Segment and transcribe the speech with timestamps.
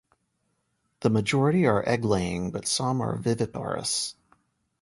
[1.01, 4.15] The majority are egg-laying, but some are viviparous.